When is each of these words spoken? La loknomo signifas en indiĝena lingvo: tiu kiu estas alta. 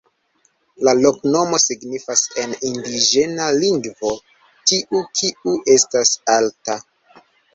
La 0.87 0.93
loknomo 1.01 1.57
signifas 1.63 2.23
en 2.43 2.55
indiĝena 2.69 3.51
lingvo: 3.57 4.15
tiu 4.71 5.01
kiu 5.19 5.53
estas 5.77 6.15
alta. 6.37 6.79